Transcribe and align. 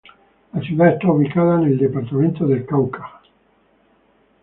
La 0.53 0.59
ciudad 0.61 0.87
está 0.93 1.11
ubicada 1.11 1.61
en 1.61 1.67
el 1.67 1.77
departamento 1.77 2.47
del 2.47 2.65
Cauca. 2.65 3.21